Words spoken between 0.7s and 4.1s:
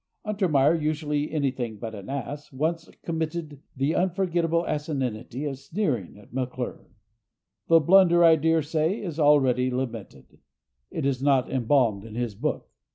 usually anything but an ass, once committed the